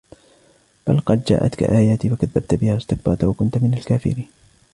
بلى 0.87 0.99
قد 0.99 1.23
جاءتك 1.23 1.63
آياتي 1.63 2.09
فكذبت 2.09 2.53
بها 2.55 2.73
واستكبرت 2.73 3.23
وكنت 3.23 3.57
من 3.57 3.73
الكافرين 3.73 4.27